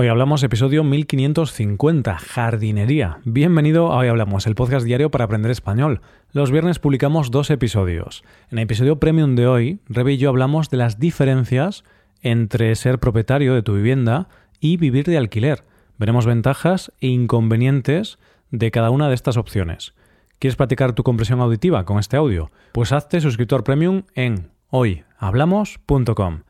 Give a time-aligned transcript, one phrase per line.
[0.00, 3.18] Hoy hablamos episodio 1550, jardinería.
[3.26, 6.00] Bienvenido a Hoy Hablamos, el podcast diario para aprender español.
[6.32, 8.24] Los viernes publicamos dos episodios.
[8.50, 11.84] En el episodio premium de hoy, Rebe y yo hablamos de las diferencias
[12.22, 15.64] entre ser propietario de tu vivienda y vivir de alquiler.
[15.98, 18.18] Veremos ventajas e inconvenientes
[18.50, 19.92] de cada una de estas opciones.
[20.38, 22.50] ¿Quieres practicar tu compresión auditiva con este audio?
[22.72, 26.40] Pues hazte suscriptor premium en hoyhablamos.com.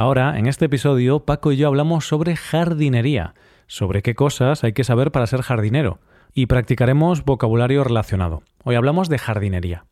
[0.00, 3.34] Ahora, en este episodio, Paco y yo hablamos sobre jardinería,
[3.66, 5.98] sobre qué cosas hay que saber para ser jardinero,
[6.32, 8.44] y practicaremos vocabulario relacionado.
[8.62, 9.86] Hoy hablamos de jardinería.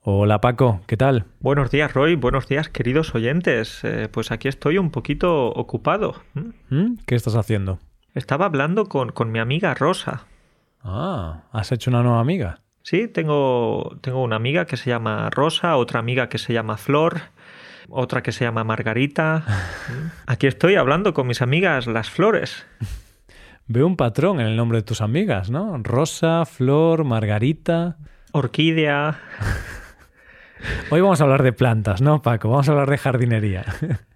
[0.00, 1.26] Hola Paco, ¿qué tal?
[1.38, 3.84] Buenos días Roy, buenos días queridos oyentes.
[3.84, 6.16] Eh, pues aquí estoy un poquito ocupado.
[6.68, 6.94] ¿Mm?
[7.06, 7.78] ¿Qué estás haciendo?
[8.12, 10.26] Estaba hablando con, con mi amiga Rosa.
[10.82, 12.62] Ah, ¿has hecho una nueva amiga?
[12.82, 17.20] Sí, tengo, tengo una amiga que se llama Rosa, otra amiga que se llama Flor,
[17.88, 19.44] otra que se llama Margarita.
[20.26, 22.66] Aquí estoy hablando con mis amigas las flores.
[23.66, 25.76] Veo un patrón en el nombre de tus amigas, ¿no?
[25.82, 27.98] Rosa, Flor, Margarita.
[28.32, 29.20] Orquídea.
[30.90, 32.48] Hoy vamos a hablar de plantas, ¿no, Paco?
[32.50, 33.64] Vamos a hablar de jardinería.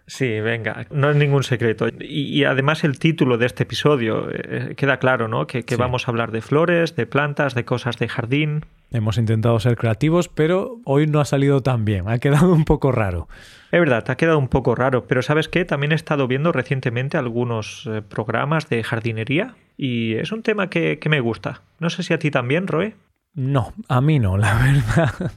[0.07, 1.87] Sí, venga, no es ningún secreto.
[2.01, 5.47] Y, además el título de este episodio eh, queda claro, ¿no?
[5.47, 8.67] Que, vamos a hablar de flores, de plantas, de cosas de jardín.
[8.91, 12.93] Hemos intentado ser creativos, pero hoy no ha salido tan bien, ha quedado un poco
[12.93, 13.29] raro.
[13.71, 15.65] Es verdad, ha quedado un poco raro, pero ¿sabes qué?
[15.65, 20.99] También he estado viendo recientemente algunos eh, programas de jardinería y es un tema que,
[20.99, 21.63] que me gusta.
[21.79, 22.95] No sé si a ti también, Roy.
[23.35, 24.55] No, a mí no, la
[24.97, 25.33] verdad.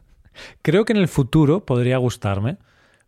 [0.61, 2.58] Creo que en el futuro podría gustarme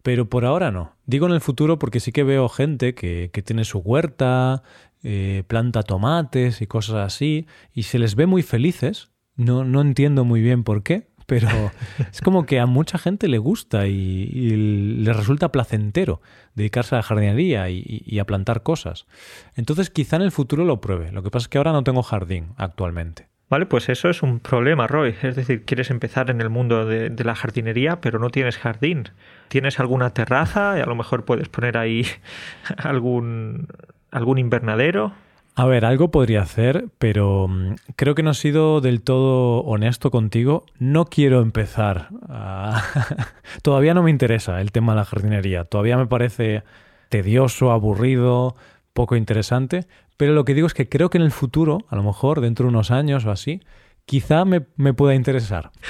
[0.07, 0.95] pero por ahora no.
[1.05, 4.63] Digo en el futuro porque sí que veo gente que, tiene su huerta,
[5.03, 9.11] eh, planta tomates y cosas así, y se les ve muy felices.
[9.35, 11.49] No, no entiendo muy bien por qué, pero
[12.09, 16.21] es como que a mucha gente le gusta y, le resulta placentero
[16.55, 19.07] dedicarse a la jardinería y, a plantar cosas.
[19.55, 21.11] Entonces quizá en el futuro lo pruebe.
[21.11, 23.27] Lo que pasa es que ahora no tengo jardín actualmente.
[23.49, 25.15] Vale, pues eso es un problema, Roy.
[25.21, 29.09] Es decir, quieres empezar en el mundo de, la jardinería, pero no tienes jardín.
[29.47, 32.05] Tienes alguna terraza y a lo mejor puedes poner ahí
[32.77, 33.67] algún,
[34.11, 35.13] algún invernadero.
[35.55, 40.11] A ver, algo podría hacer, pero mm, creo que no he sido del todo honesto
[40.11, 40.65] contigo.
[40.77, 42.09] No quiero empezar.
[43.63, 45.63] Todavía no me interesa el tema de la jardinería.
[45.63, 46.63] Todavía me parece
[47.07, 48.57] tedioso, aburrido,
[48.91, 49.87] poco interesante,
[50.17, 52.65] pero lo que digo es que creo que en el futuro, a lo mejor dentro
[52.65, 53.61] de unos años o así,
[54.05, 54.61] quizá me,
[54.93, 55.71] pueda interesar.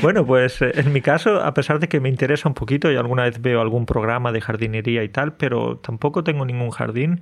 [0.00, 2.96] Bueno, pues eh, en mi caso, a pesar de que me interesa un poquito y
[2.96, 7.20] alguna vez veo algún programa de jardinería y tal, pero tampoco tengo ningún jardín,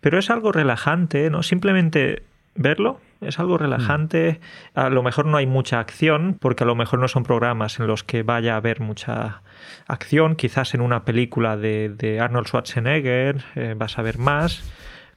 [0.00, 1.44] pero es algo relajante, ¿no?
[1.44, 2.24] Simplemente
[2.58, 4.40] verlo, es algo relajante.
[4.74, 7.86] A lo mejor no hay mucha acción, porque a lo mejor no son programas en
[7.86, 9.42] los que vaya a haber mucha
[9.86, 10.36] acción.
[10.36, 14.62] Quizás en una película de, Arnold Schwarzenegger eh, vas a ver más.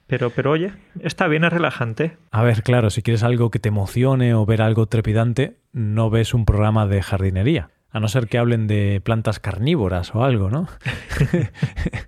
[0.08, 2.18] Pero, pero oye, está bien, es relajante.
[2.32, 6.34] A ver, claro, si quieres algo que te emocione o ver algo trepidante, no ves
[6.34, 7.70] un programa de jardinería.
[7.92, 10.68] A no ser que hablen de plantas carnívoras o algo, ¿no?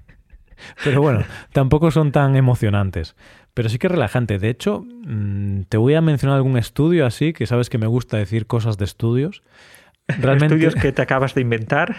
[0.83, 3.15] Pero bueno, tampoco son tan emocionantes.
[3.53, 4.39] Pero sí que es relajante.
[4.39, 8.17] De hecho, mm, te voy a mencionar algún estudio así, que sabes que me gusta
[8.17, 9.43] decir cosas de estudios.
[10.07, 11.95] Realmente, estudios que te acabas de inventar.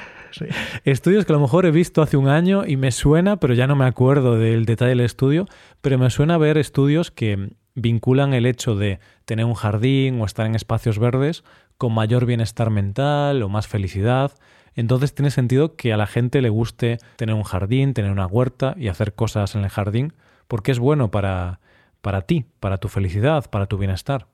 [0.85, 3.67] Estudios que a lo mejor he visto hace un año y me suena, pero ya
[3.67, 5.47] no me acuerdo del detalle del estudio,
[5.81, 10.47] pero me suena ver estudios que vinculan el hecho de tener un jardín o estar
[10.47, 11.45] en espacios verdes
[11.77, 14.33] con mayor bienestar mental o más felicidad.
[14.75, 18.75] Entonces tiene sentido que a la gente le guste tener un jardín, tener una huerta
[18.77, 20.13] y hacer cosas en el jardín,
[20.49, 21.61] porque es bueno para,
[22.01, 24.27] para ti, para tu felicidad, para tu bienestar.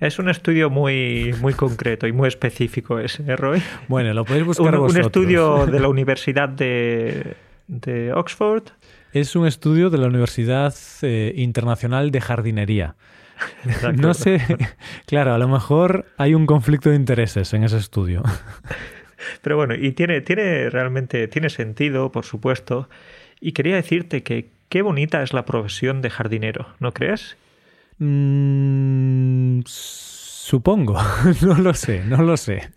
[0.00, 3.60] Es un estudio muy, muy concreto y muy específico ese, ¿eh, Roy?
[3.88, 4.94] Bueno, lo podéis buscar un, vosotros.
[4.94, 7.36] Un estudio de la Universidad de,
[7.66, 8.62] de Oxford.
[9.12, 12.96] Es un estudio de la Universidad eh, Internacional de Jardinería.
[13.96, 14.40] No sé,
[15.06, 18.22] claro, a lo mejor hay un conflicto de intereses en ese estudio.
[19.42, 22.88] Pero bueno, y tiene, tiene realmente, tiene sentido, por supuesto.
[23.40, 27.36] Y quería decirte que qué bonita es la profesión de jardinero, ¿no crees?
[27.98, 30.98] Mm, supongo,
[31.42, 32.70] no lo sé, no lo sé.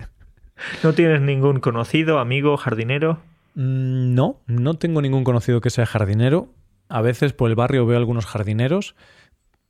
[0.84, 3.20] ¿No tienes ningún conocido, amigo, jardinero?
[3.56, 6.50] Mm, no, no tengo ningún conocido que sea jardinero.
[6.90, 8.96] A veces por el barrio veo algunos jardineros.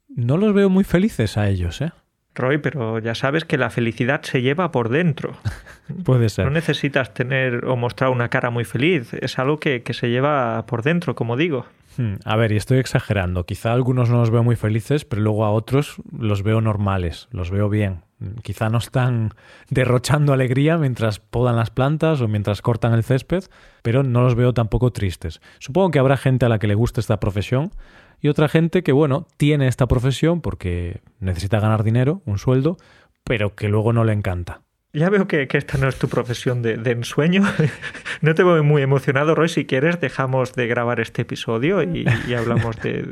[0.08, 1.92] No los veo muy felices a ellos, ¿eh?
[2.34, 5.34] Roy, pero ya sabes que la felicidad se lleva por dentro.
[6.06, 6.46] Puede ser.
[6.46, 10.66] No necesitas tener o mostrar una cara muy feliz, es algo que, que se lleva
[10.66, 11.66] por dentro, como digo.
[11.98, 13.46] Hmm, A ver, y estoy exagerando.
[13.46, 17.28] Quizá a algunos no los veo muy felices, pero luego a otros los veo normales,
[17.32, 18.04] los veo bien.
[18.44, 19.34] Quizá no están
[19.70, 23.44] derrochando alegría mientras podan las plantas o mientras cortan el césped,
[23.82, 25.42] pero no los veo tampoco tristes.
[25.60, 27.72] Supongo que habrá gente a la que le guste esta profesión
[28.22, 32.78] y otra gente que, bueno, tiene esta profesión porque necesita ganar dinero, un sueldo,
[33.24, 34.62] pero que luego no le encanta.
[34.94, 37.44] Ya veo que, que esta no es tu profesión de, de ensueño.
[38.22, 39.48] no te veo muy emocionado, Roy.
[39.48, 43.06] Si quieres, dejamos de grabar este episodio y, y hablamos de,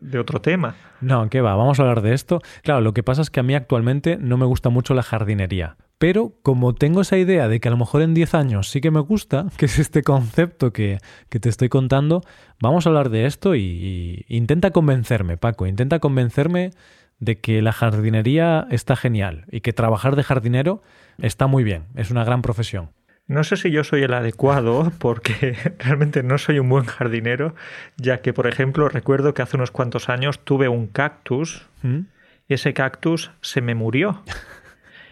[0.00, 0.76] de, otro tema.
[1.02, 1.54] No, ¿qué va?
[1.54, 2.40] Vamos a hablar de esto.
[2.62, 5.76] Claro, lo que pasa es que a mí actualmente no me gusta mucho la jardinería.
[5.98, 8.90] Pero como tengo esa idea de que a lo mejor en 10 años sí que
[8.90, 12.22] me gusta, que es este concepto que, que te estoy contando,
[12.62, 16.70] vamos a hablar de esto y, y intenta convencerme, Paco, intenta convencerme
[17.18, 20.82] de que la jardinería está genial y que trabajar de jardinero
[21.20, 22.90] está muy bien, es una gran profesión.
[23.28, 27.54] No sé si yo soy el adecuado porque realmente no soy un buen jardinero,
[27.96, 32.00] ya que, por ejemplo, recuerdo que hace unos cuantos años tuve un cactus ¿Mm?
[32.48, 34.22] y ese cactus se me murió.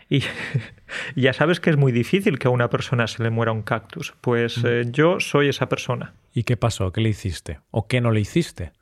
[0.09, 0.23] Y
[1.17, 4.15] ya sabes que es muy difícil que a una persona se le muera un cactus.
[4.21, 6.15] Pues eh, yo soy esa persona.
[6.33, 6.93] ¿Y qué pasó?
[6.93, 7.61] ¿Qué le hiciste?
[7.71, 8.73] ¿O qué no le hiciste?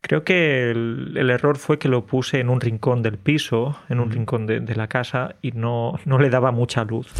[0.00, 4.00] Creo que el, el, error fue que lo puse en un rincón del piso, en
[4.00, 7.12] un rincón de, de la casa, y no, no le daba mucha luz.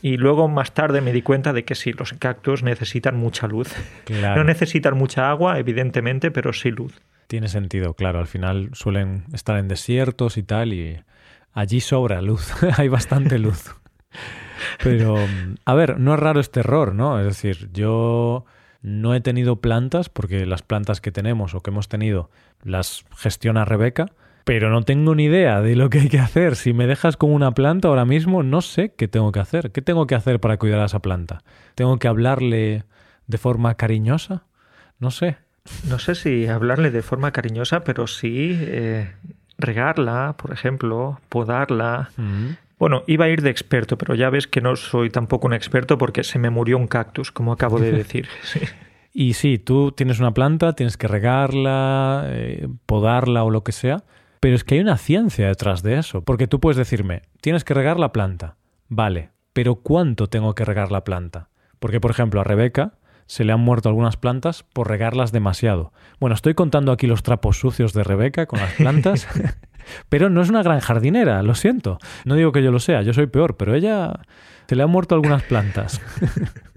[0.00, 3.74] Y luego más tarde me di cuenta de que sí, los cactus necesitan mucha luz.
[4.04, 4.36] Claro.
[4.36, 7.00] No necesitan mucha agua, evidentemente, pero sí luz.
[7.26, 8.20] Tiene sentido, claro.
[8.20, 11.02] Al final suelen estar en desiertos y tal, y
[11.52, 12.52] allí sobra luz.
[12.78, 13.74] Hay bastante luz.
[14.82, 15.16] Pero,
[15.64, 17.20] a ver, no es raro este error, ¿no?
[17.20, 18.44] Es decir, yo
[18.80, 22.30] no he tenido plantas, porque las plantas que tenemos o que hemos tenido
[22.62, 24.06] las gestiona Rebeca,
[24.44, 26.56] pero no tengo ni idea de lo que hay que hacer.
[26.56, 29.72] Si me dejas con una planta ahora mismo, no sé qué tengo que hacer.
[29.72, 31.42] ¿Qué tengo que hacer para cuidar a esa planta?
[31.74, 32.84] ¿Tengo que hablarle
[33.26, 34.44] de forma cariñosa?
[34.98, 35.36] No sé.
[35.86, 39.12] No sé si hablarle de forma cariñosa, pero sí eh,
[39.58, 42.08] regarla, por ejemplo, podarla.
[42.16, 42.52] Mm.
[42.78, 45.98] Bueno, iba a ir de experto, pero ya ves que no soy tampoco un experto
[45.98, 48.28] porque se me murió un cactus, como acabo de decir.
[48.42, 48.60] Sí.
[49.12, 54.04] Y sí, tú tienes una planta, tienes que regarla, eh, podarla o lo que sea,
[54.40, 57.74] pero es que hay una ciencia detrás de eso, porque tú puedes decirme, tienes que
[57.74, 58.56] regar la planta,
[58.88, 61.48] vale, pero ¿cuánto tengo que regar la planta?
[61.80, 62.94] Porque, por ejemplo, a Rebeca
[63.26, 65.92] se le han muerto algunas plantas por regarlas demasiado.
[66.20, 69.26] Bueno, estoy contando aquí los trapos sucios de Rebeca con las plantas,
[70.08, 71.98] pero no es una gran jardinera, lo siento.
[72.24, 74.20] No digo que yo lo sea, yo soy peor, pero ella
[74.66, 76.00] se le han muerto algunas plantas.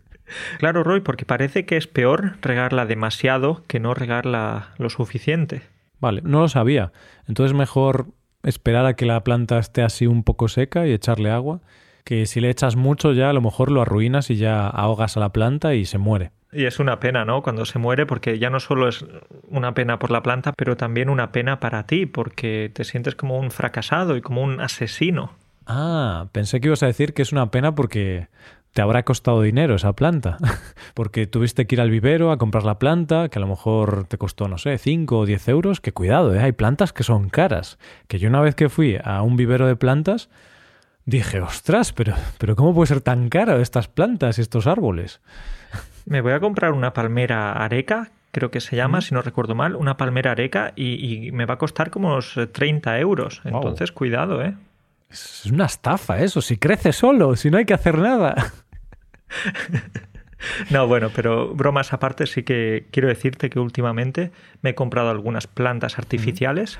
[0.59, 5.61] Claro, Roy, porque parece que es peor regarla demasiado que no regarla lo suficiente.
[5.99, 6.91] Vale, no lo sabía.
[7.27, 8.07] Entonces mejor
[8.43, 11.61] esperar a que la planta esté así un poco seca y echarle agua,
[12.03, 15.19] que si le echas mucho ya a lo mejor lo arruinas y ya ahogas a
[15.19, 16.31] la planta y se muere.
[16.53, 17.41] Y es una pena, ¿no?
[17.41, 19.05] Cuando se muere, porque ya no solo es
[19.49, 23.37] una pena por la planta, pero también una pena para ti, porque te sientes como
[23.37, 25.33] un fracasado y como un asesino.
[25.65, 28.27] Ah, pensé que ibas a decir que es una pena porque
[28.73, 30.37] te habrá costado dinero esa planta.
[30.93, 34.17] porque tuviste que ir al vivero a comprar la planta, que a lo mejor te
[34.17, 35.81] costó, no sé, 5 o 10 euros.
[35.81, 36.39] Que cuidado, ¿eh?
[36.39, 37.77] hay plantas que son caras.
[38.07, 40.29] Que yo una vez que fui a un vivero de plantas,
[41.05, 45.21] dije, ostras, pero, pero ¿cómo puede ser tan caro estas plantas y estos árboles?
[46.05, 49.01] Me voy a comprar una palmera areca, creo que se llama, mm.
[49.01, 52.39] si no recuerdo mal, una palmera areca y, y, me va a costar como unos
[52.51, 53.41] 30 euros.
[53.43, 53.55] Wow.
[53.55, 54.55] Entonces, cuidado, ¿eh?
[55.09, 58.53] Es una estafa eso, si crece solo, si no hay que hacer nada.
[60.69, 64.31] No, bueno, pero bromas aparte, sí que quiero decirte que últimamente
[64.61, 66.79] me he comprado algunas plantas artificiales.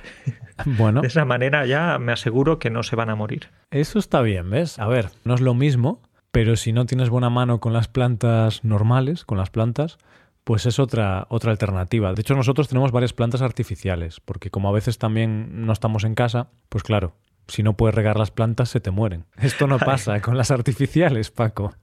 [0.65, 1.01] Bueno.
[1.01, 3.49] De esa manera ya me aseguro que no se van a morir.
[3.69, 4.79] Eso está bien, ¿ves?
[4.79, 6.01] A ver, no es lo mismo,
[6.31, 9.97] pero si no tienes buena mano con las plantas normales, con las plantas,
[10.43, 12.13] pues es otra, otra alternativa.
[12.13, 16.15] De hecho, nosotros tenemos varias plantas artificiales, porque como a veces también no estamos en
[16.15, 17.15] casa, pues claro,
[17.47, 19.25] si no puedes regar las plantas se te mueren.
[19.37, 21.73] Esto no pasa con las artificiales, Paco.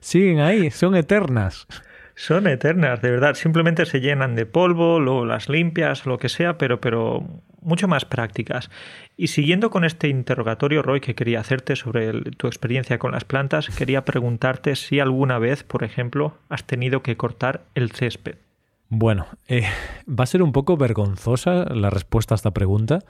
[0.00, 1.66] Siguen ahí, son eternas.
[2.18, 3.34] Son eternas, de verdad.
[3.34, 7.24] Simplemente se llenan de polvo, luego las limpias, lo que sea, pero, pero
[7.62, 8.70] mucho más prácticas.
[9.16, 13.68] Y siguiendo con este interrogatorio, Roy, que quería hacerte sobre tu experiencia con las plantas,
[13.68, 18.34] quería preguntarte si alguna vez, por ejemplo, has tenido que cortar el césped.
[18.88, 19.66] Bueno, eh,
[20.08, 23.04] va a ser un poco vergonzosa la respuesta a esta pregunta,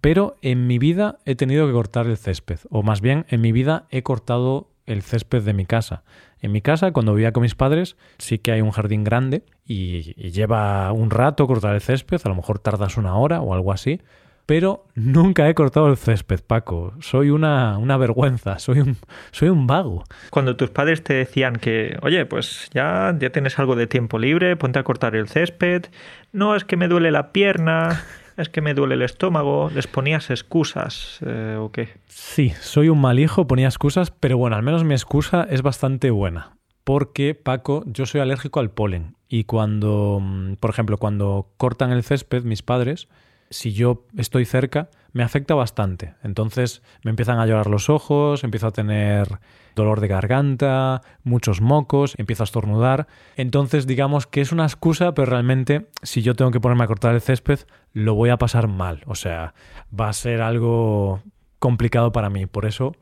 [0.00, 3.50] pero en mi vida he tenido que cortar el césped, o más bien en mi
[3.50, 6.02] vida he cortado el césped de mi casa.
[6.40, 10.14] En mi casa, cuando vivía con mis padres, sí que hay un jardín grande y,
[10.30, 14.00] lleva un rato cortar el césped, a lo mejor tardas una hora o algo así,
[14.44, 16.94] pero nunca he cortado el césped, Paco.
[17.00, 18.96] Soy una, una vergüenza, soy un,
[19.30, 20.04] soy un vago.
[20.30, 24.56] Cuando tus padres te decían que, oye, pues ya, ya tienes algo de tiempo libre,
[24.56, 25.86] ponte a cortar el césped,
[26.32, 28.04] no es que me duele la pierna,
[28.36, 31.88] es que me duele el estómago, ¿les ponías excusas eh, o qué?
[32.06, 36.10] Sí, soy un mal hijo, ponía excusas, pero bueno, al menos mi excusa es bastante
[36.10, 36.56] buena.
[36.84, 39.16] Porque, Paco, yo soy alérgico al polen.
[39.28, 43.08] Y cuando, mm, por ejemplo, cuando cortan el césped, mis padres,
[43.50, 46.14] si yo estoy cerca, me afecta bastante.
[46.22, 49.40] Entonces me empiezan a llorar los ojos, empiezo a tener
[49.74, 53.06] dolor de garganta, muchos mocos, empiezo a estornudar.
[53.36, 57.14] Entonces digamos que es una excusa, pero realmente si yo tengo que ponerme a cortar
[57.14, 57.60] el césped,
[57.92, 59.02] lo voy a pasar mal.
[59.06, 59.54] O sea,
[59.98, 61.22] va a ser algo
[61.58, 62.46] complicado para mí.
[62.46, 62.92] Por eso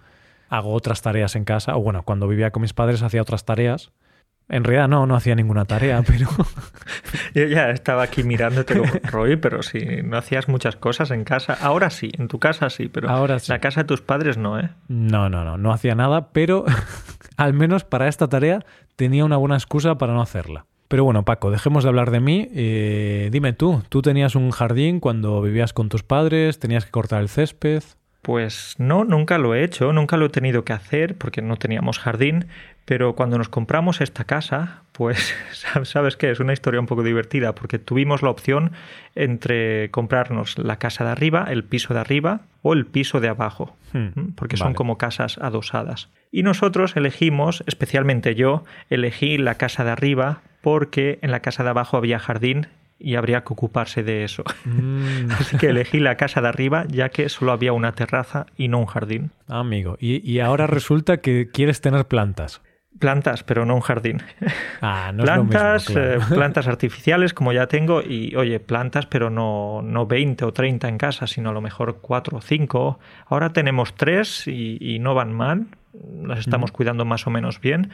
[0.49, 1.77] hago otras tareas en casa.
[1.77, 3.93] O bueno, cuando vivía con mis padres hacía otras tareas
[4.51, 6.29] en realidad no, no hacía ninguna tarea, pero...
[7.35, 11.57] Yo ya estaba aquí mirándote como Roy, pero si no hacías muchas cosas en casa.
[11.61, 14.59] Ahora sí, en tu casa sí, pero Ahora en la casa de tus padres no,
[14.59, 14.71] ¿eh?
[14.89, 16.65] No, no, no, no hacía nada, pero
[17.37, 18.65] al menos para esta tarea
[18.97, 20.67] tenía una buena excusa para no hacerla.
[20.89, 22.49] Pero bueno, Paco, dejemos de hablar de mí.
[22.53, 26.59] Eh, dime tú, ¿tú tenías un jardín cuando vivías con tus padres?
[26.59, 27.85] ¿Tenías que cortar el césped?
[28.23, 31.99] Pues no, nunca lo he hecho, nunca lo he tenido que hacer porque no teníamos
[31.99, 32.47] jardín,
[32.85, 35.35] pero cuando nos compramos esta casa, pues
[35.85, 38.73] sabes que es una historia un poco divertida porque tuvimos la opción
[39.15, 43.77] entre comprarnos la casa de arriba, el piso de arriba o el piso de abajo,
[43.93, 46.09] hmm, porque son como casas adosadas.
[46.33, 51.71] Y nosotros elegimos, especialmente yo, elegí la casa de arriba porque en la casa de
[51.71, 52.67] abajo había jardín
[53.01, 54.45] y habría que ocuparse de eso.
[54.65, 55.31] Mm.
[55.39, 58.79] Así que elegí la casa de arriba ya que solo había una terraza y no
[58.79, 59.31] un jardín.
[59.49, 62.61] amigo, y, ahora resulta que quieres tener plantas.
[63.01, 64.23] Plantas, pero no un jardín.
[64.81, 69.07] Ah, no plantas, es lo mismo, eh, plantas artificiales como ya tengo y oye, plantas,
[69.07, 72.99] pero no, no 20 o 30 en casa, sino a lo mejor 4 o 5.
[73.27, 75.67] Ahora tenemos 3 y, no van mal,
[76.23, 77.91] las estamos cuidando más o menos bien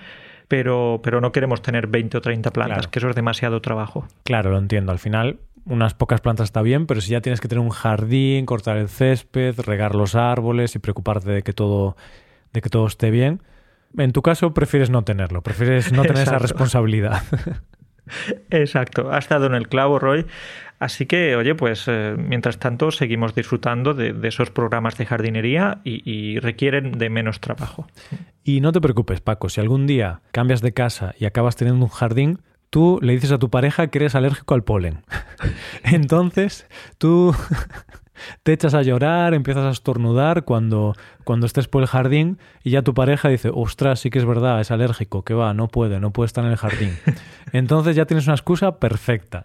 [0.48, 4.06] pero, pero no queremos tener 20 o 30 plantas, que eso es demasiado trabajo.
[4.22, 4.92] Claro, lo entiendo.
[4.92, 8.46] Al final, unas pocas plantas está bien, pero si ya tienes que tener un jardín,
[8.46, 11.96] cortar el césped, regar los árboles y preocuparte de que todo,
[12.52, 13.42] de que todo esté bien,
[13.96, 17.22] en tu caso prefieres no tenerlo, prefieres no tener esa responsabilidad.
[18.50, 20.26] Exacto, has estado en el clavo, Roy.
[20.78, 26.38] Así que, oye, pues eh, mientras tanto seguimos disfrutando de, esos programas de jardinería y,
[26.38, 27.86] requieren de menos trabajo.
[28.44, 31.90] Y no te preocupes, Paco, si algún día cambias de casa y acabas teniendo un
[31.90, 35.02] jardín, tú le dices a tu pareja que eres alérgico al polen.
[35.82, 36.66] Entonces,
[36.98, 37.34] tú
[38.42, 40.94] te echas a llorar, empiezas a estornudar cuando,
[41.24, 44.60] cuando estés por el jardín y ya tu pareja dice, ostras, sí que es verdad,
[44.60, 46.96] es alérgico, que va, no puede, no puede estar en el jardín.
[47.52, 49.44] Entonces ya tienes una excusa perfecta.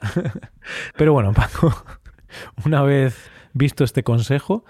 [0.97, 1.73] Pero bueno, Paco,
[2.65, 4.63] una vez visto este consejo,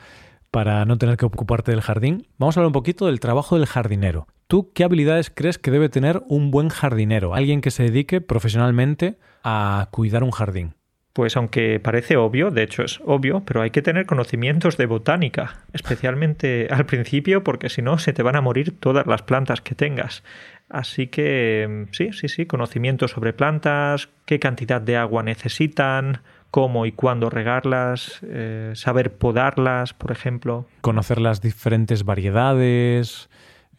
[0.51, 3.65] para no tener que ocuparte del jardín, vamos a hablar un poquito del trabajo del
[3.65, 4.27] jardinero.
[4.47, 7.33] ¿Tú qué habilidades crees que debe tener un buen jardinero?
[7.33, 10.75] Alguien que se dedique profesionalmente a cuidar un jardín.
[11.13, 15.57] Pues aunque parece obvio, de hecho es obvio, pero hay que tener conocimientos de botánica,
[15.73, 19.75] especialmente al principio, porque si no se te van a morir todas las plantas que
[19.75, 20.23] tengas.
[20.69, 26.93] Así que sí, sí, sí, conocimiento sobre plantas, qué cantidad de agua necesitan, cómo y
[26.93, 30.65] cuándo regarlas, eh, saber podarlas, por ejemplo.
[30.79, 33.29] Conocer las diferentes variedades.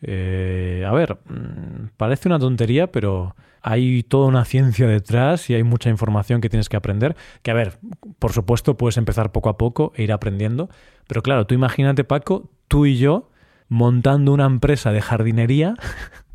[0.02, 5.62] Eh, a ver, mm, parece una tontería, pero hay toda una ciencia detrás y hay
[5.62, 7.16] mucha información que tienes que aprender.
[7.42, 7.78] Que a ver,
[8.18, 10.68] por supuesto puedes empezar poco a poco e ir aprendiendo,
[11.06, 13.30] pero claro, tú imagínate Paco, tú y yo
[13.68, 15.74] montando una empresa de jardinería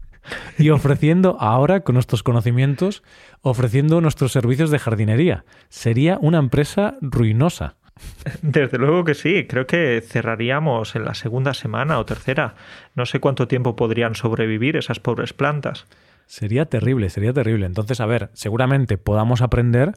[0.58, 3.04] y ofreciendo ahora con nuestros conocimientos,
[3.42, 5.46] ofreciendo nuestros servicios de jardinería.
[5.70, 7.76] Sería una empresa ruinosa.
[8.42, 12.56] Desde luego que sí, creo que cerraríamos en la segunda semana o tercera.
[12.96, 15.86] No sé cuánto tiempo podrían sobrevivir esas pobres plantas.
[16.25, 17.66] Sería terrible, sería terrible.
[17.66, 19.94] Entonces, a ver, seguramente podamos aprender,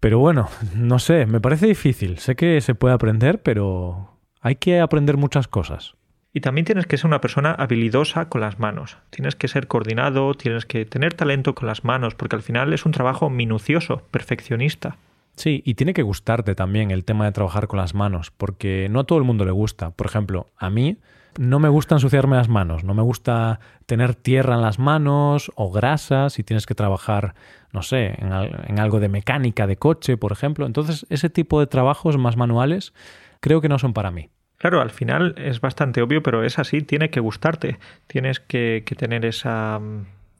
[0.00, 2.18] pero bueno, no sé, me parece difícil.
[2.18, 5.94] Sé que se puede aprender, pero hay que aprender muchas cosas.
[6.36, 8.98] Y también tienes que ser una persona habilidosa con las manos.
[9.10, 12.84] Tienes que ser coordinado, tienes que tener talento con las manos, porque al final es
[12.84, 14.96] un trabajo minucioso, perfeccionista.
[15.36, 19.00] Sí, y tiene que gustarte también el tema de trabajar con las manos, porque no
[19.00, 19.90] a todo el mundo le gusta.
[19.90, 20.98] Por ejemplo, a mí
[21.38, 25.70] no me gusta ensuciarme las manos, no me gusta tener tierra en las manos o
[25.70, 27.34] grasa si tienes que trabajar,
[27.72, 30.66] no sé, en, algo de mecánica de coche, por ejemplo.
[30.66, 32.92] Entonces, ese tipo de trabajos más manuales
[33.40, 34.30] creo que no son para mí.
[34.58, 39.26] Claro, al final es bastante obvio, pero es así, tiene que gustarte, tienes que, tener
[39.26, 39.80] esa,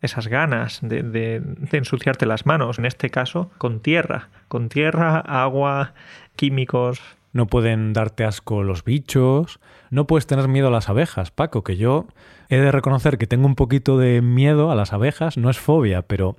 [0.04, 1.42] esas ganas de, de,
[1.72, 5.94] ensuciarte las manos, en este caso con tierra, con tierra, agua,
[6.36, 7.00] químicos,
[7.32, 11.76] no pueden darte asco los bichos, no puedes tener miedo a las abejas, Paco, que
[11.76, 12.06] yo
[12.48, 16.02] he de reconocer que tengo un poquito de miedo a las abejas, no es fobia,
[16.02, 16.36] pero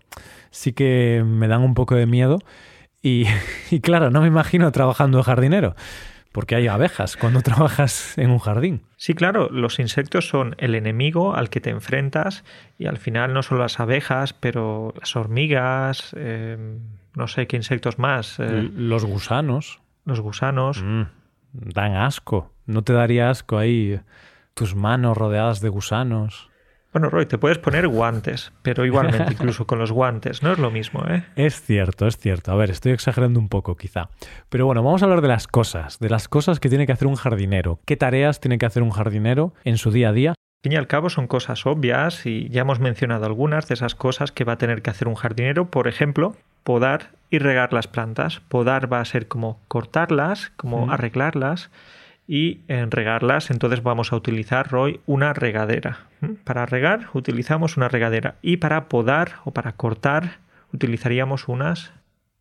[0.51, 2.39] sí que me dan un poco de miedo.
[3.01, 3.25] Y,
[3.71, 5.75] y claro, no me imagino trabajando de jardinero
[6.35, 8.81] porque hay abejas cuando trabajas en un jardín.
[8.97, 12.43] Sí, claro, los insectos son el enemigo al que te enfrentas
[12.77, 16.77] y al final no son las abejas, pero las hormigas, eh,
[17.15, 18.37] no sé qué insectos más.
[18.41, 19.79] Eh, los gusanos.
[20.03, 20.83] Los gusanos.
[20.83, 21.03] Mm,
[21.53, 22.51] dan asco.
[22.65, 24.01] ¿No te daría asco ahí
[24.55, 26.49] tus manos rodeadas de gusanos?
[26.95, 30.71] Bueno, Roy, te puedes poner guantes, pero igualmente, incluso con los guantes, no es lo
[30.71, 31.25] mismo, ¿eh?
[31.35, 32.53] Es cierto, es cierto.
[32.53, 34.07] A ver, estoy exagerando un poco, quizá.
[34.47, 37.09] Pero bueno, vamos a hablar de las cosas, de las cosas que tiene que hacer
[37.09, 37.81] un jardinero.
[37.83, 40.29] ¿Qué tareas tiene que hacer un jardinero en su día a día?
[40.29, 43.93] Al fin y al cabo son cosas obvias y ya hemos mencionado algunas de esas
[43.93, 45.69] cosas que va a tener que hacer un jardinero.
[45.69, 48.39] Por ejemplo, podar y regar las plantas.
[48.39, 51.71] Podar va a ser como cortarlas, como arreglarlas
[52.27, 56.07] y en regarlas entonces vamos a utilizar Roy una regadera.
[56.43, 60.39] Para regar utilizamos una regadera y para podar o para cortar
[60.73, 61.93] utilizaríamos unas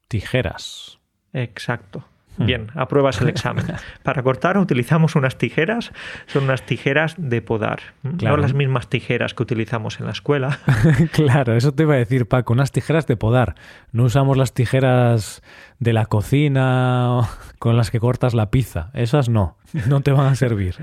[0.09, 0.99] tijeras.
[1.33, 2.05] Exacto.
[2.37, 2.47] Hmm.
[2.47, 3.65] Bien, apruebas el examen.
[4.03, 5.93] Para cortar utilizamos unas tijeras,
[6.27, 10.59] son unas tijeras de podar, no las mismas tijeras que utilizamos en la escuela.
[11.13, 13.55] claro, eso te iba a decir Paco, unas tijeras de podar.
[13.93, 15.43] No usamos las tijeras
[15.79, 17.21] de la cocina
[17.59, 19.57] con las que cortas la pizza, esas no,
[19.89, 20.77] no te van a servir.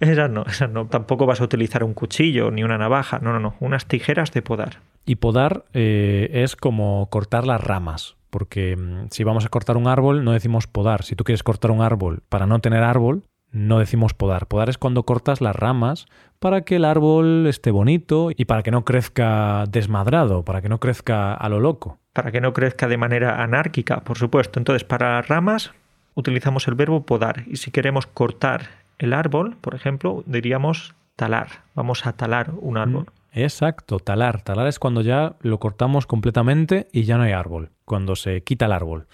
[0.00, 0.86] esas no, esas no.
[0.86, 4.42] Tampoco vas a utilizar un cuchillo ni una navaja, no, no, no, unas tijeras de
[4.42, 4.78] podar.
[5.04, 9.88] Y podar eh, es como cortar las ramas, porque mm, si vamos a cortar un
[9.88, 11.02] árbol no decimos podar.
[11.02, 14.46] Si tú quieres cortar un árbol para no tener árbol, no decimos podar.
[14.46, 16.06] Podar es cuando cortas las ramas
[16.38, 20.78] para que el árbol esté bonito y para que no crezca desmadrado, para que no
[20.78, 21.98] crezca a lo loco.
[22.12, 24.60] Para que no crezca de manera anárquica, por supuesto.
[24.60, 25.72] Entonces, para ramas
[26.14, 28.68] utilizamos el verbo podar y si queremos cortar
[28.98, 31.48] el árbol, por ejemplo, diríamos talar.
[31.74, 33.06] Vamos a talar un árbol.
[33.42, 34.42] Exacto, talar.
[34.42, 38.66] Talar es cuando ya lo cortamos completamente y ya no hay árbol, cuando se quita
[38.66, 39.06] el árbol.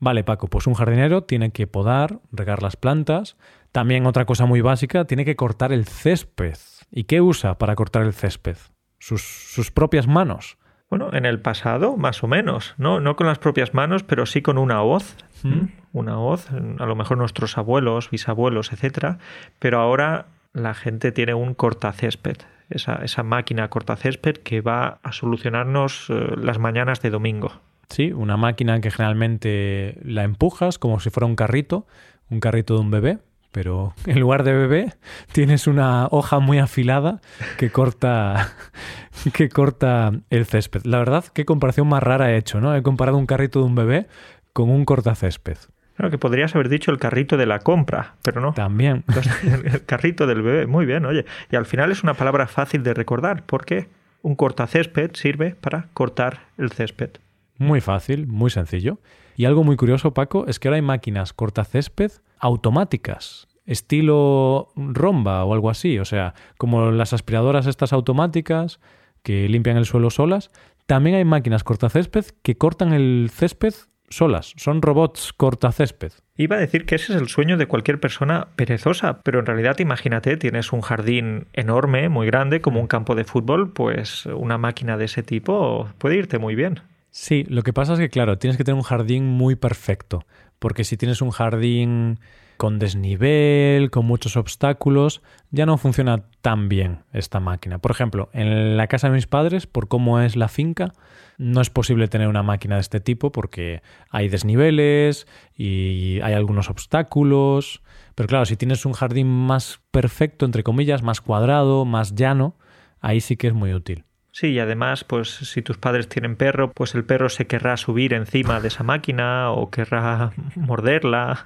[0.00, 3.36] Vale, Paco, pues un jardinero tiene que podar, regar las plantas.
[3.70, 6.56] También otra cosa muy básica, tiene que cortar el césped.
[6.90, 8.56] ¿Y qué usa para cortar el césped?
[8.98, 10.58] Sus, sus propias manos.
[10.90, 13.00] Bueno, en el pasado, más o menos, ¿no?
[13.00, 15.16] No con las propias manos, pero sí con una hoz.
[15.42, 15.66] ¿Mm?
[15.92, 19.18] Una hoz, a lo mejor nuestros abuelos, bisabuelos, etcétera.
[19.58, 22.36] Pero ahora la gente tiene un cortacésped
[22.74, 27.52] esa, esa máquina cortacésped que va a solucionarnos eh, las mañanas de domingo.
[27.88, 31.86] Sí, una máquina que generalmente la empujas como si fuera un carrito,
[32.30, 33.18] un carrito de un bebé,
[33.52, 34.94] pero en lugar de bebé
[35.32, 37.20] tienes una hoja muy afilada
[37.58, 38.54] que corta
[39.32, 40.84] que corta el césped.
[40.84, 42.74] La verdad, qué comparación más rara he hecho, ¿no?
[42.74, 44.06] He comparado un carrito de un bebé
[44.52, 45.58] con un cortacésped.
[45.96, 48.54] Claro, que podrías haber dicho el carrito de la compra, pero no.
[48.54, 49.04] También.
[49.64, 51.24] el carrito del bebé, muy bien, oye.
[51.50, 53.88] Y al final es una palabra fácil de recordar, porque
[54.22, 57.10] un cortacésped sirve para cortar el césped.
[57.58, 58.98] Muy fácil, muy sencillo.
[59.36, 65.54] Y algo muy curioso, Paco, es que ahora hay máquinas cortacésped automáticas, estilo romba o
[65.54, 65.98] algo así.
[65.98, 68.80] O sea, como las aspiradoras estas automáticas
[69.22, 70.50] que limpian el suelo solas,
[70.86, 73.74] también hay máquinas cortacésped que cortan el césped
[74.16, 76.12] solas, son robots cortacésped.
[76.36, 79.78] Iba a decir que ese es el sueño de cualquier persona perezosa, pero en realidad
[79.78, 84.96] imagínate, tienes un jardín enorme, muy grande, como un campo de fútbol, pues una máquina
[84.96, 86.80] de ese tipo puede irte muy bien.
[87.10, 90.24] Sí, lo que pasa es que claro, tienes que tener un jardín muy perfecto,
[90.58, 92.18] porque si tienes un jardín
[92.62, 95.20] con desnivel, con muchos obstáculos,
[95.50, 97.78] ya no funciona tan bien esta máquina.
[97.78, 100.92] Por ejemplo, en la casa de mis padres, por cómo es la finca,
[101.38, 106.70] no es posible tener una máquina de este tipo porque hay desniveles y hay algunos
[106.70, 107.82] obstáculos.
[108.14, 112.54] Pero claro, si tienes un jardín más perfecto, entre comillas, más cuadrado, más llano,
[113.00, 114.04] ahí sí que es muy útil.
[114.30, 118.14] Sí, y además, pues si tus padres tienen perro, pues el perro se querrá subir
[118.14, 121.44] encima de esa máquina o querrá morderla.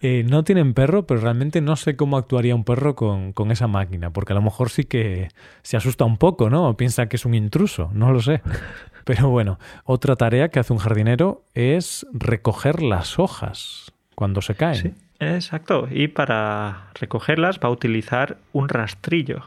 [0.00, 3.66] Eh, no tienen perro, pero realmente no sé cómo actuaría un perro con, con, esa
[3.66, 5.28] máquina, porque a lo mejor sí que
[5.62, 6.68] se asusta un poco, ¿no?
[6.68, 8.42] O piensa que es un intruso, no lo sé.
[9.04, 14.74] Pero bueno, otra tarea que hace un jardinero es recoger las hojas cuando se caen.
[14.74, 15.88] Sí, exacto.
[15.90, 19.44] Y para recogerlas va a utilizar un rastrillo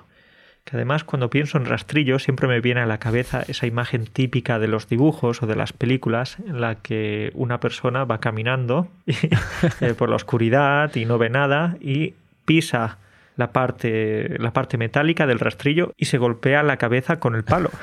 [0.63, 4.59] que además cuando pienso en rastrillo siempre me viene a la cabeza esa imagen típica
[4.59, 9.93] de los dibujos o de las películas en la que una persona va caminando eh,
[9.97, 12.13] por la oscuridad y no ve nada y
[12.45, 12.99] pisa
[13.35, 17.71] la parte, la parte metálica del rastrillo y se golpea la cabeza con el palo.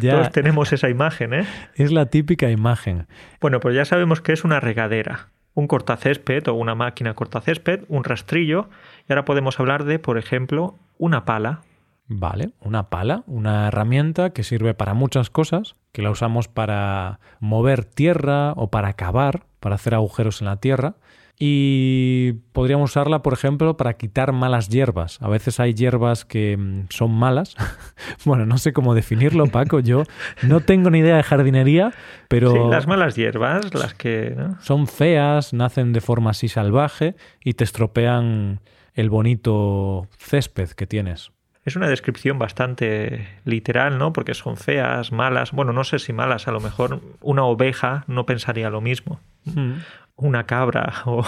[0.00, 1.44] Ya, Todos tenemos esa imagen, ¿eh?
[1.74, 3.08] Es la típica imagen.
[3.40, 5.30] Bueno, pues ya sabemos que es una regadera.
[5.54, 8.68] un cortacésped o una máquina cortacésped, un rastrillo,
[9.08, 11.62] y ahora podemos hablar de, por ejemplo, una pala.
[12.10, 17.84] Vale, una pala, una herramienta que sirve para muchas cosas, que la usamos para mover
[17.84, 20.94] tierra o para cavar, para hacer agujeros en la tierra.
[21.40, 25.22] Y podríamos usarla, por ejemplo, para quitar malas hierbas.
[25.22, 27.54] A veces hay hierbas que mm, son malas.
[28.24, 29.78] bueno, no sé cómo definirlo, Paco.
[29.78, 30.02] Yo
[30.42, 31.92] no tengo ni idea de jardinería,
[32.28, 32.50] pero...
[32.50, 34.34] Sí, las malas hierbas, las que...
[34.60, 38.60] Son feas, nacen de forma así salvaje y te estropean
[38.98, 41.30] el bonito césped que tienes.
[41.64, 44.12] Es una descripción bastante literal, ¿no?
[44.12, 45.52] Porque son feas, malas.
[45.52, 49.20] Bueno, no sé si malas, a lo mejor una oveja no pensaría lo mismo.
[49.44, 49.74] Mm.
[50.16, 51.24] Una cabra, o...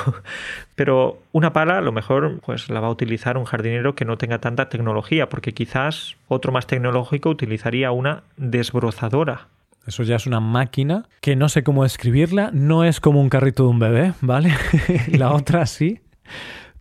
[0.74, 4.18] pero una pala a lo mejor pues la va a utilizar un jardinero que no
[4.18, 9.46] tenga tanta tecnología, porque quizás otro más tecnológico utilizaría una desbrozadora.
[9.86, 13.62] Eso ya es una máquina que no sé cómo describirla, no es como un carrito
[13.62, 14.54] de un bebé, ¿vale?
[15.12, 16.00] la otra sí.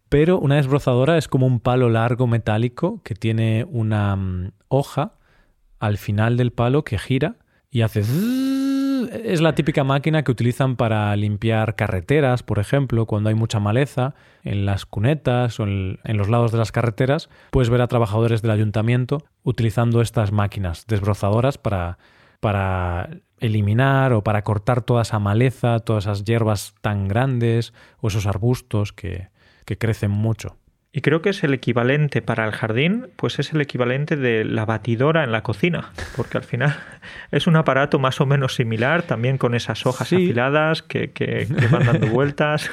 [0.10, 5.14] Pero una desbrozadora es como un palo largo metálico que tiene una mm, hoja
[5.80, 7.36] al final del palo que gira
[7.72, 8.04] y hace...
[9.24, 14.14] Es la típica máquina que utilizan para limpiar carreteras, por ejemplo, cuando hay mucha maleza
[14.44, 17.30] en las cunetas o en, los lados de las carreteras.
[17.52, 21.98] Puedes ver a trabajadores del ayuntamiento utilizando estas máquinas desbrozadoras para,
[22.42, 28.26] para eliminar o para cortar toda esa maleza, todas esas hierbas tan grandes o esos
[28.26, 29.30] arbustos que,
[29.70, 30.58] que crecen mucho.
[30.92, 34.66] Y creo que es el equivalente para el jardín, pues es el equivalente de la
[34.66, 36.76] batidora en la cocina, porque al final
[37.32, 41.86] es un aparato más o menos similar, también con esas hojas afiladas que, que, van
[41.86, 42.72] dando vueltas.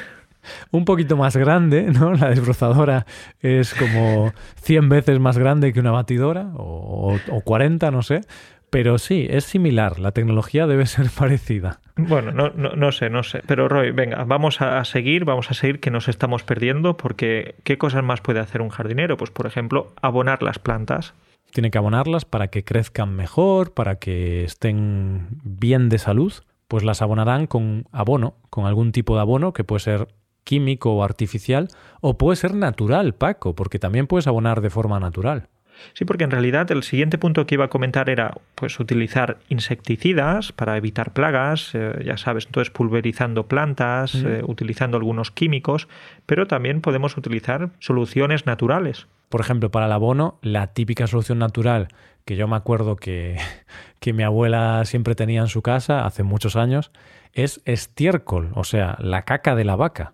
[0.71, 2.15] un poquito más grande, ¿no?
[2.15, 3.05] La desbrozadora
[3.41, 4.33] es como
[4.63, 8.21] 100 veces más grande que una batidora, o, o 40, no sé.
[8.69, 11.79] Pero sí, es similar, la tecnología debe ser parecida.
[11.95, 13.41] Bueno, no, no, no, sé, no sé.
[13.47, 17.77] Pero Roy, venga, vamos a seguir, vamos a seguir que nos estamos perdiendo porque ¿qué
[17.77, 19.17] cosas más puede hacer un jardinero?
[19.17, 21.13] Pues por ejemplo, abonar las plantas.
[21.51, 26.33] Tiene que abonarlas para que crezcan mejor, para que estén bien de salud.
[26.67, 30.09] Pues las abonarán con abono, con algún tipo de abono que puede ser
[30.43, 31.67] químico o artificial,
[31.99, 35.49] o puede ser natural, Paco, porque también puedes abonar de forma natural.
[35.93, 40.51] Sí, porque en realidad el siguiente punto que iba a comentar era pues utilizar insecticidas
[40.51, 45.87] para evitar plagas, eh, ya sabes, entonces pulverizando plantas, eh, utilizando algunos químicos,
[46.25, 49.07] pero también podemos utilizar soluciones naturales.
[49.29, 51.89] Por ejemplo, para el abono, la típica solución natural
[52.27, 53.37] que yo me acuerdo que,
[53.99, 56.91] que mi abuela siempre tenía en su casa hace muchos años,
[57.33, 60.13] es estiércol, o sea, la caca de la vaca.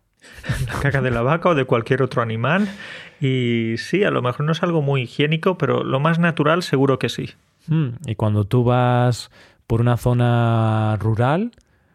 [0.67, 2.67] La caca de la vaca o de cualquier otro animal
[3.19, 6.99] y sí, a lo mejor no es algo muy higiénico, pero lo más natural seguro
[6.99, 7.31] que sí.
[7.67, 9.31] Mm, y cuando tú vas
[9.67, 11.51] por una zona rural,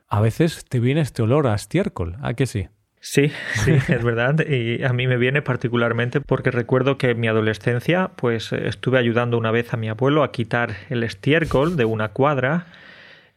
[0.08, 2.68] a veces te viene este olor a estiércol, ¿a que sí?
[3.00, 4.46] Sí, sí, es verdad.
[4.48, 9.38] Y a mí me viene particularmente porque recuerdo que en mi adolescencia, pues estuve ayudando
[9.38, 12.66] una vez a mi abuelo a quitar el estiércol de una cuadra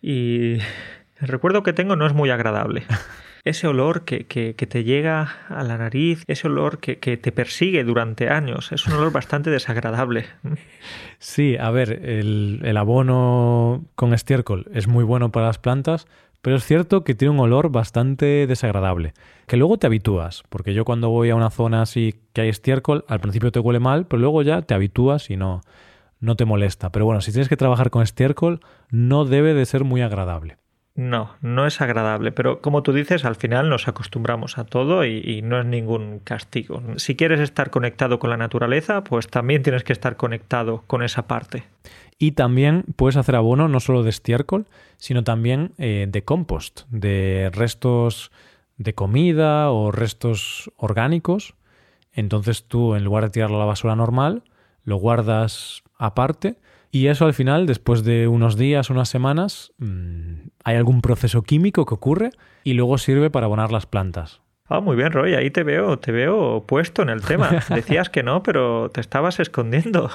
[0.01, 0.60] y
[1.19, 2.84] el recuerdo que tengo no es muy agradable.
[3.43, 7.84] ese olor que, que, te llega a la nariz, ese olor que, que, te persigue
[7.84, 8.71] durante años.
[8.71, 10.25] Es un olor bastante desagradable.
[11.19, 16.08] Sí, a ver, el, el abono con estiércol es muy bueno para las plantas,
[16.41, 19.13] pero es cierto que tiene un olor bastante desagradable,
[19.47, 23.06] que luego te habitúas, porque yo cuando voy a una zona así que hay estiércol,
[23.08, 25.62] al principio te huele mal, pero luego ya te habitúas y no,
[26.19, 26.91] no te molesta.
[26.91, 30.58] Pero bueno, si tienes que trabajar con estiércol, no debe de ser muy agradable.
[31.02, 35.42] No, no es agradable, pero como tú dices, al final nos acostumbramos a todo y,
[35.42, 36.80] no es ningún castigo.
[36.98, 41.26] Si quieres estar conectado con la naturaleza, pues también tienes que estar conectado con esa
[41.26, 41.64] parte.
[42.20, 47.50] Y también puedes hacer abono no solo de estiércol, sino también eh, de compost, de
[47.52, 48.32] restos
[48.78, 51.56] de comida o restos orgánicos.
[52.14, 54.44] Entonces tú, en lugar de tirarlo a la basura normal,
[54.84, 56.58] lo guardas aparte
[56.91, 61.86] y eso al final, después de unos días, unas semanas, mm, hay algún proceso químico
[61.86, 62.32] que ocurre
[62.63, 64.41] y luego sirve para abonar las plantas.
[64.67, 67.49] Ah, muy bien, Roy, ahí te veo, te veo puesto en el tema.
[67.75, 70.10] Decías que no, pero te estabas escondiendo.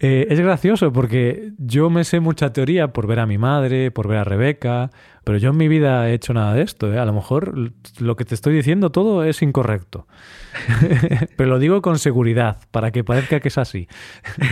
[0.00, 4.08] Eh, es gracioso porque yo me sé mucha teoría por ver a mi madre, por
[4.08, 4.90] ver a Rebeca,
[5.24, 6.92] pero yo en mi vida he hecho nada de esto.
[6.92, 6.98] ¿eh?
[6.98, 10.06] A lo mejor lo que te estoy diciendo todo es incorrecto.
[11.36, 13.88] pero lo digo con seguridad, para que parezca que es así.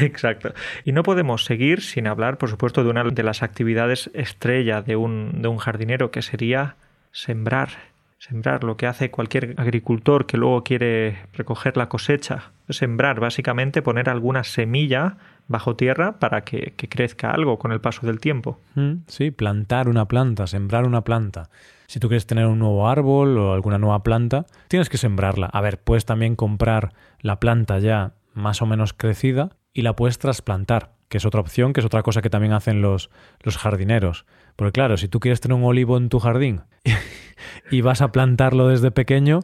[0.00, 0.52] Exacto.
[0.85, 4.96] Y no podemos seguir sin hablar, por supuesto, de una de las actividades estrella de
[4.96, 6.76] un, de un jardinero, que sería
[7.12, 7.88] sembrar.
[8.18, 14.11] Sembrar, lo que hace cualquier agricultor que luego quiere recoger la cosecha, sembrar, básicamente poner
[14.11, 18.61] alguna semilla bajo tierra para que, crezca algo con el paso del tiempo.
[18.74, 21.48] Mm, sí, plantar una planta, sembrar una planta.
[21.87, 25.46] Si tú quieres tener un nuevo árbol o alguna nueva planta, tienes que sembrarla.
[25.46, 30.18] A ver, puedes también comprar la planta ya más o menos crecida y la puedes
[30.18, 33.11] trasplantar, que es otra opción, que es otra cosa que también hacen los,
[33.42, 34.26] los jardineros.
[34.59, 36.62] Porque claro, si tú quieres tener un olivo en tu jardín
[37.71, 39.42] y vas a plantarlo desde pequeño,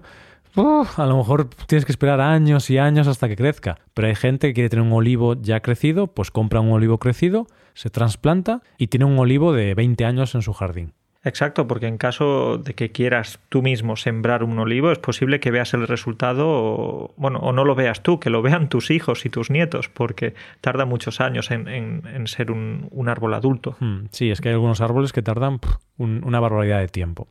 [0.56, 3.78] a lo mejor tienes que esperar años y años hasta que crezca.
[3.94, 7.46] Pero hay gente que quiere tener un olivo ya crecido, pues compra un olivo crecido,
[7.74, 10.94] se trasplanta y tiene un olivo de 20 años en su jardín.
[11.24, 15.50] Exacto, porque en caso de que quieras tú mismo sembrar un olivo, es posible que
[15.50, 19.24] veas el resultado, o, bueno, o no lo veas tú, que lo vean tus hijos
[19.24, 23.76] y tus nietos, porque tarda muchos años en, ser un, árbol adulto.
[23.80, 25.60] Hmm, sí, es que hay algunos árboles que tardan
[25.96, 27.26] una barbaridad de tiempo.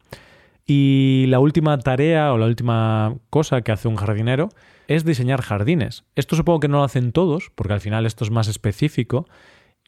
[0.65, 4.49] Y la última tarea o la última cosa que hace un jardinero
[4.87, 6.03] es diseñar jardines.
[6.15, 9.27] Esto supongo que no lo hacen todos, porque al final esto es más específico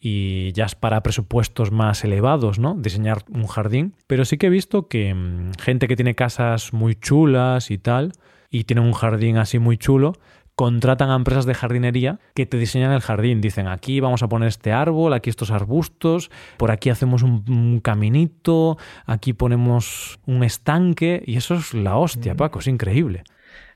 [0.07, 2.75] y ya es para presupuestos más elevados, ¿no?
[2.75, 3.95] Diseñar un jardín.
[4.05, 8.11] Pero sí que he visto que mm, gente que tiene casas muy chulas y tal,
[8.51, 10.13] y tiene un jardín así muy chulo,
[10.53, 13.41] contratan a empresas de jardinería que te diseñan el jardín.
[13.41, 18.77] Dicen, aquí vamos a poner este árbol, aquí estos arbustos, por aquí hacemos un, caminito,
[19.07, 22.37] aquí ponemos un estanque, y eso es la hostia, mm.
[22.37, 23.23] Paco, es increíble.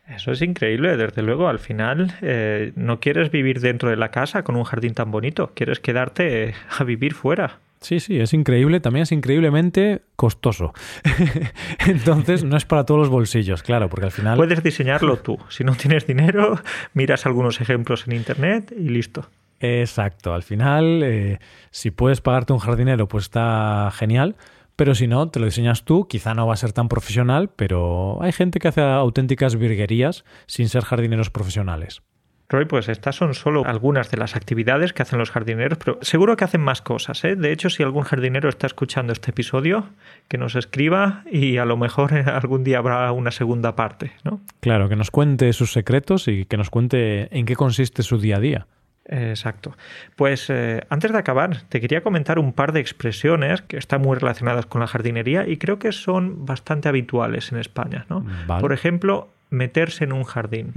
[0.09, 1.47] Eso es increíble, desde luego.
[1.47, 5.51] Al final eh, no quieres vivir dentro de la casa con un jardín tan bonito,
[5.53, 7.59] quieres quedarte a vivir fuera.
[7.81, 10.73] Sí, sí, es increíble, también es increíblemente costoso.
[11.87, 14.35] Entonces, no es para todos los bolsillos, claro, porque al final...
[14.35, 15.37] Puedes diseñarlo tú.
[15.47, 16.59] Si no tienes dinero,
[16.93, 19.29] miras algunos ejemplos en Internet y listo.
[19.61, 24.35] Exacto, al final, eh, si puedes pagarte un jardinero, pues está genial,
[24.79, 28.17] pero si no, te lo diseñas tú, quizá no va a ser tan profesional, pero
[28.23, 32.01] hay gente que hace auténticas virguerías sin ser jardineros profesionales.
[32.47, 36.37] Roy, pues estas son solo algunas de las actividades que hacen los jardineros, pero seguro
[36.37, 37.25] que hacen más cosas.
[37.25, 37.35] ¿eh?
[37.35, 39.89] De hecho, si algún jardinero está escuchando este episodio,
[40.29, 44.13] que nos escriba y a lo mejor algún día habrá una segunda parte.
[44.23, 44.39] ¿no?
[44.61, 48.37] Claro, que nos cuente sus secretos y que nos cuente en qué consiste su día
[48.37, 48.67] a día.
[49.09, 49.75] Exacto.
[50.15, 54.17] Pues eh, antes de acabar, te quería comentar un par de expresiones que están muy
[54.17, 58.05] relacionadas con la jardinería y creo que son bastante habituales en España.
[58.09, 58.23] ¿no?
[58.59, 60.73] Por ejemplo, meterse en un jardín.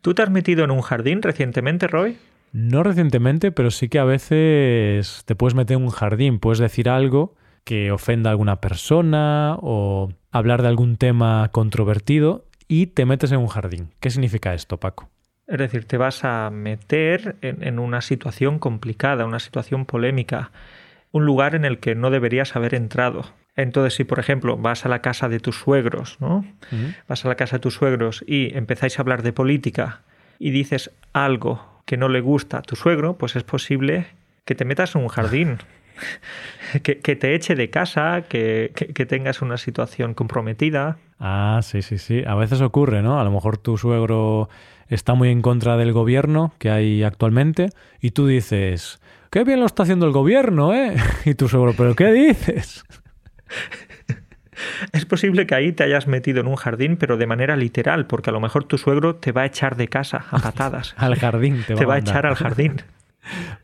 [0.00, 2.16] ¿Tú te has metido en un jardín recientemente, Roy?
[2.52, 6.88] No recientemente, pero sí que a veces te puedes meter en un jardín, puedes decir
[6.88, 7.34] algo
[7.64, 13.38] que ofenda a alguna persona o hablar de algún tema controvertido y te metes en
[13.38, 13.90] un jardín.
[14.00, 15.08] ¿Qué significa esto, Paco?
[15.52, 20.50] Es decir, te vas a meter en, una situación complicada, una situación polémica,
[21.10, 23.26] un lugar en el que no deberías haber entrado.
[23.54, 26.46] Entonces, si por ejemplo vas a la casa de tus suegros, ¿no?
[27.06, 30.00] Vas a la casa de tus suegros y empezáis a hablar de política
[30.38, 34.06] y dices algo que no le gusta a tu suegro, pues es posible
[34.46, 35.58] que te metas en un jardín,
[36.82, 40.96] que, te eche de casa, que, que, tengas una situación comprometida.
[41.20, 42.24] Ah, sí, sí, sí.
[42.26, 43.20] A veces ocurre, ¿no?
[43.20, 44.48] A lo mejor tu suegro
[44.94, 49.00] está muy en contra del gobierno que hay actualmente y tú dices,
[49.30, 50.96] qué bien lo está haciendo el gobierno, ¿eh?
[51.24, 52.84] Y tu suegro, ¿pero qué dices?
[54.92, 58.30] Es posible que ahí te hayas metido en un jardín, pero de manera literal, porque
[58.30, 60.94] a lo mejor tu suegro te va a echar de casa a patadas.
[60.96, 62.76] al jardín, te va, a, echar al jardín.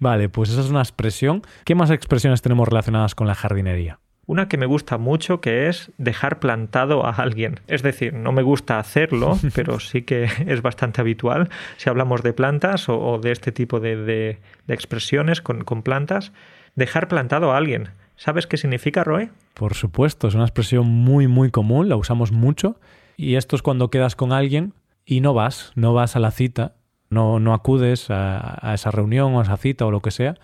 [0.01, 1.43] Vale, pues esa es una expresión.
[1.65, 4.01] ¿Qué más expresiones tenemos relacionadas con la jardinería?
[4.29, 7.61] Una que me gusta mucho que es dejar plantado a alguien.
[7.67, 12.35] Es decir, no me gusta hacerlo, pero sí que es bastante habitual si hablamos de
[12.35, 14.39] plantas o, de este tipo de,
[14.69, 16.33] expresiones con, con plantas.
[16.75, 17.89] Dejar plantado a alguien.
[18.17, 19.31] ¿Sabes qué significa, Roy?
[19.55, 22.79] Por supuesto, es una expresión muy, muy común, la usamos mucho.
[23.17, 24.75] Y esto es cuando quedas con alguien
[25.07, 26.75] y no vas, no vas a la cita,
[27.09, 30.35] no, no acudes a, esa reunión o a esa cita o lo que sea,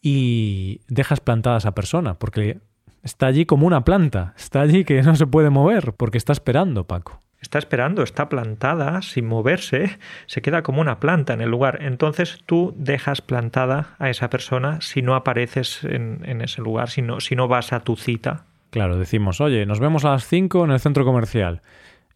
[0.00, 2.60] y dejas plantada a esa persona, porque
[3.04, 6.84] está allí como una planta, está allí que no se puede mover, porque está esperando,
[6.84, 11.78] Paco está esperando, está plantada sin moverse, se queda como una planta en el lugar.
[11.82, 17.20] Entonces tú dejas plantada a esa persona si no apareces en, ese lugar, si no,
[17.20, 18.46] si no vas a tu cita.
[18.70, 21.60] Claro, decimos, oye, nos vemos a las 5 en el centro comercial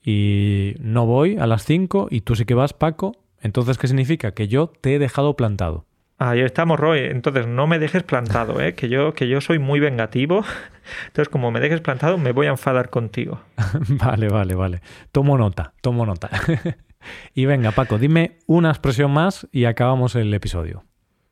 [0.03, 3.13] y no voy a las 5 y tú sí que vas, Paco.
[3.41, 4.33] Entonces, ¿qué significa?
[4.33, 5.85] Que yo te he dejado plantado.
[6.19, 6.99] Ahí estamos, Roy.
[7.01, 8.75] Entonces, no me dejes plantado, ¿eh?
[8.75, 10.45] que, yo, que yo soy muy vengativo.
[11.07, 13.41] Entonces, como me dejes plantado, me voy a enfadar contigo.
[13.89, 14.81] vale, vale, vale.
[15.13, 16.29] Tomo nota, tomo nota.
[17.35, 20.85] y venga, Paco, dime una expresión más y acabamos el episodio.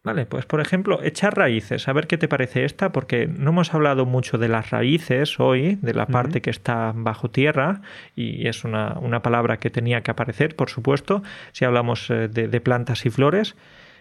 [0.07, 1.89] Vale, pues por ejemplo, echar raíces.
[1.89, 5.81] A ver qué te parece esta, porque no hemos hablado mucho de las raíces hoy,
[5.83, 7.81] de la parte que está bajo tierra,
[8.15, 13.05] y es una, palabra que tenía que aparecer, por supuesto, si hablamos eh, de, plantas
[13.05, 13.57] y flores.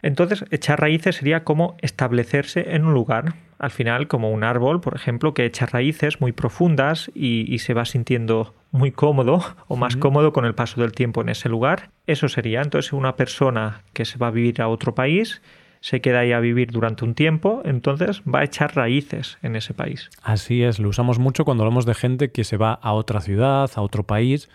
[0.06, 3.34] Entonces, echar raíces sería como establecerse en un lugar.
[3.58, 7.86] Al final, como un árbol, por ejemplo, que echa raíces muy profundas y, se va
[7.86, 11.89] sintiendo muy cómodo o más cómodo con el paso del tiempo en ese lugar.
[12.06, 15.41] Eso sería entonces una persona que se va a vivir a otro país
[15.82, 19.76] se queda ahí a vivir durante un tiempo, entonces va a echar raíces en ese
[19.76, 20.10] país.
[20.24, 23.70] Así es, lo usamos mucho cuando hablamos de gente que se va a otra ciudad,
[23.76, 24.50] a otro país,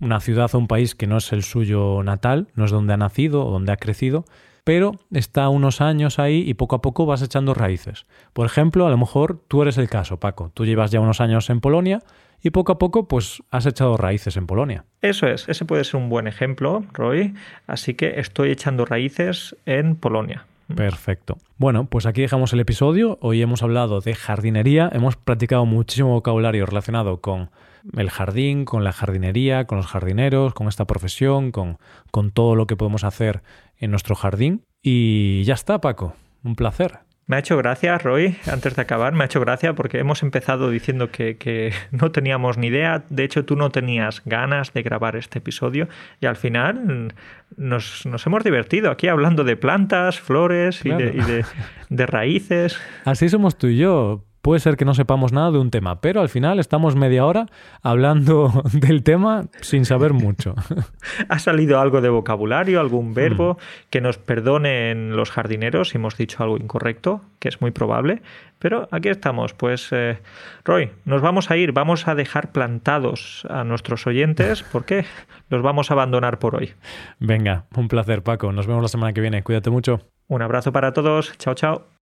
[0.00, 2.96] una ciudad o un país que no es el suyo natal, no es donde ha
[2.96, 4.24] nacido o donde ha crecido,
[4.70, 8.06] pero está unos años ahí y poco a poco vas echando raíces.
[8.32, 10.52] Por ejemplo, a lo mejor tú eres el caso, Paco.
[10.54, 12.04] Tú llevas ya unos años en Polonia
[12.40, 14.84] y poco a poco pues has echado raíces en Polonia.
[15.02, 17.34] Eso es, ese puede ser un buen ejemplo, Roy.
[17.66, 20.46] Así que estoy echando raíces en Polonia.
[20.72, 21.38] Perfecto.
[21.58, 23.18] Bueno, pues aquí dejamos el episodio.
[23.22, 27.50] Hoy hemos hablado de jardinería, hemos practicado muchísimo vocabulario relacionado con
[27.96, 31.78] el jardín, con la jardinería, con los jardineros, con esta profesión, con,
[32.12, 33.42] con todo lo que podemos hacer
[33.80, 34.62] en nuestro jardín.
[34.82, 36.14] Y ya está, Paco.
[36.44, 37.00] Un placer.
[37.26, 40.68] Me ha hecho gracia, Roy, antes de acabar, me ha hecho gracia porque hemos empezado
[40.68, 43.04] diciendo que, no teníamos ni idea.
[43.08, 45.88] De hecho, tú no tenías ganas de grabar este episodio
[46.20, 47.14] y al final
[47.56, 51.44] nos, hemos divertido aquí hablando de plantas, flores y, de,
[51.88, 52.80] de raíces.
[53.04, 56.20] Así somos tú y yo puede ser que no sepamos nada de un tema, pero
[56.20, 57.46] al final estamos media hora
[57.82, 60.54] hablando del tema sin saber mucho.
[61.28, 63.88] ha salido algo de vocabulario, algún verbo, mm.
[63.90, 68.22] que nos perdonen los jardineros si hemos dicho algo incorrecto, que es muy probable,
[68.58, 69.54] pero aquí estamos.
[69.54, 70.18] Pues, eh,
[70.64, 75.04] Roy, nos vamos a ir, vamos a dejar plantados a nuestros oyentes porque
[75.48, 76.74] los vamos a abandonar por hoy.
[77.18, 78.52] Venga, un placer, Paco.
[78.52, 79.42] Nos vemos la semana que viene.
[79.42, 80.00] Cuídate mucho.
[80.28, 81.36] Un abrazo para todos.
[81.38, 81.99] Chao, chao.